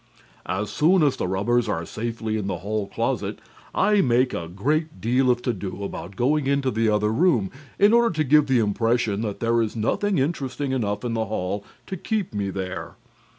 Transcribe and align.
"As 0.47 0.71
soon 0.71 1.03
as 1.03 1.15
the 1.17 1.27
rubbers 1.27 1.69
are 1.69 1.85
safely 1.85 2.35
in 2.35 2.47
the 2.47 2.57
hall 2.65 2.87
closet, 2.87 3.37
I 3.75 4.01
make 4.01 4.33
a 4.33 4.47
great 4.47 4.99
deal 4.99 5.29
of 5.29 5.43
todo 5.43 5.83
about 5.83 6.15
going 6.15 6.47
into 6.47 6.71
the 6.71 6.89
other 6.89 7.13
room, 7.13 7.51
in 7.77 7.93
order 7.93 8.09
to 8.15 8.23
give 8.23 8.47
the 8.47 8.57
impression 8.57 9.21
that 9.21 9.41
there 9.41 9.61
is 9.61 9.75
nothing 9.75 10.17
interesting 10.17 10.71
enough 10.71 11.03
in 11.05 11.13
the 11.13 11.25
hall 11.25 11.63
to 11.85 11.97
keep 11.97 12.33
me 12.33 12.49
there. 12.49 12.95